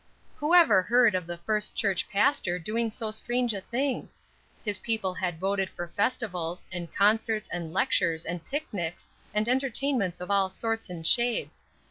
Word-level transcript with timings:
Who 0.37 0.55
ever 0.55 0.81
heard 0.81 1.13
of 1.13 1.27
the 1.27 1.37
First 1.37 1.75
Church 1.75 2.09
pastor 2.09 2.57
doing 2.57 2.89
so 2.89 3.11
strange 3.11 3.53
a 3.53 3.61
thing? 3.61 4.09
His 4.65 4.79
people 4.79 5.13
had 5.13 5.39
voted 5.39 5.69
for 5.69 5.89
festivals, 5.89 6.65
and 6.71 6.91
concerts, 6.91 7.47
and 7.49 7.71
lectures, 7.71 8.25
and 8.25 8.43
picnics, 8.43 9.07
and 9.31 9.47
entertainments 9.47 10.19
of 10.19 10.31
all 10.31 10.49
sorts 10.49 10.89
and 10.89 11.05
shades. 11.05 11.65